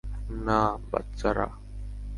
না, 0.45 0.59
বাচ্চারা! 0.91 1.47